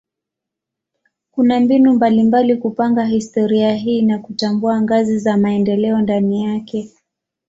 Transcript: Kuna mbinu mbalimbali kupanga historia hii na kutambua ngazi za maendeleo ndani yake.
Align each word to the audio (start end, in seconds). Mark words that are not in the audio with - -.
Kuna 1.31 1.59
mbinu 1.59 1.93
mbalimbali 1.93 2.57
kupanga 2.57 3.05
historia 3.05 3.75
hii 3.75 4.01
na 4.01 4.19
kutambua 4.19 4.81
ngazi 4.81 5.17
za 5.19 5.37
maendeleo 5.37 6.01
ndani 6.01 6.43
yake. 6.43 6.91